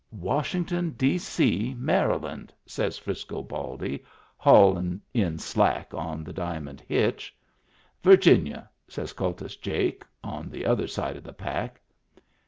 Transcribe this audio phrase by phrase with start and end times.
[0.09, 4.03] "Washington, D.C., Maryland," says Frisco Baldy,
[4.35, 7.37] haulin' in slack on the diamond hitch."
[8.03, 11.81] Virginia," says Kultus Jake, on the other side of the pack.